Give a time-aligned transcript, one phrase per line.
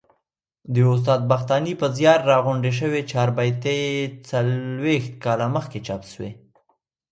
[0.73, 3.77] د استاد بختاني په زیار راغونډي سوې چاربیتې
[4.29, 6.31] څلوبښت کال مخکي چاپ سوې.